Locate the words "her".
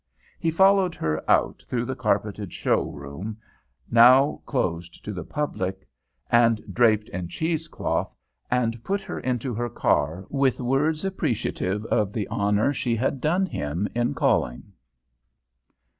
0.95-1.23, 9.01-9.19, 9.53-9.69